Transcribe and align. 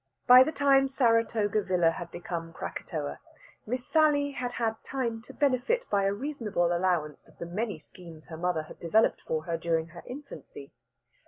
By 0.25 0.41
the 0.41 0.51
time 0.51 0.87
Saratoga 0.89 1.61
Villa 1.61 1.91
had 1.91 2.09
become 2.09 2.53
Krakatoa, 2.53 3.19
Miss 3.67 3.85
Sally 3.85 4.31
had 4.31 4.53
had 4.53 4.83
time 4.83 5.21
to 5.21 5.31
benefit 5.31 5.87
by 5.91 6.05
a 6.05 6.11
reasonable 6.11 6.75
allowance 6.75 7.27
of 7.27 7.37
the 7.37 7.45
many 7.45 7.77
schemes 7.77 8.25
her 8.25 8.37
mother 8.37 8.63
had 8.63 8.79
developed 8.79 9.21
for 9.21 9.43
her 9.43 9.57
during 9.57 9.89
her 9.89 10.01
infancy. 10.07 10.71